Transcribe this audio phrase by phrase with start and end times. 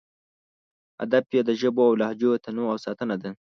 [1.01, 3.29] هدف یې د ژبو او لهجو تنوع او ساتنه ده.